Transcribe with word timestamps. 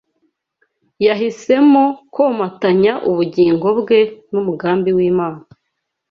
yahisemo 1.05 1.83
komatanya 2.15 2.93
ubugingo 3.09 3.67
bwe 3.79 3.99
n’umugambi 4.31 4.89
w’Imana 4.97 5.41